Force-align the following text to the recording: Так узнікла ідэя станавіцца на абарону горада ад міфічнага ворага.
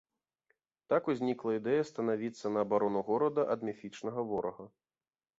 Так 0.93 1.09
узнікла 1.11 1.51
ідэя 1.59 1.83
станавіцца 1.89 2.51
на 2.55 2.63
абарону 2.67 3.03
горада 3.09 3.41
ад 3.57 3.67
міфічнага 3.69 4.21
ворага. 4.33 4.65